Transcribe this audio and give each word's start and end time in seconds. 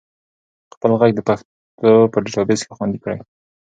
خپل 0.73 0.89
ږغ 0.95 1.01
د 1.15 1.19
پښتو 1.27 1.91
په 2.11 2.17
ډیټابیس 2.23 2.61
کې 2.65 2.75
خوندي 2.77 2.99
کړئ. 3.03 3.17